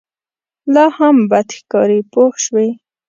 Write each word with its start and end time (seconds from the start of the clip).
لا 0.73 0.85
هم 0.97 1.17
بد 1.31 1.47
ښکاري 1.57 1.99
پوه 2.11 2.31
شوې!. 2.43 2.67